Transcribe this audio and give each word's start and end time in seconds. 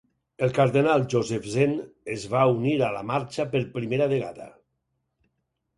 El 0.45 0.53
cardenal 0.53 1.03
Joseph 1.13 1.45
Zen 1.57 1.75
es 2.15 2.25
va 2.33 2.47
unir 2.55 2.75
a 2.87 2.91
la 2.99 3.07
marxa 3.13 3.47
per 3.53 3.63
primera 3.79 4.13
vegada. 4.17 4.51